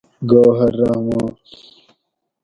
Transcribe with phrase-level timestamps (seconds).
[0.29, 1.31] گوہر رحمان